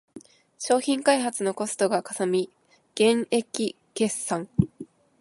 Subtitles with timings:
[0.57, 2.49] 商品開発のコストがかさみ
[2.95, 4.49] 減益決算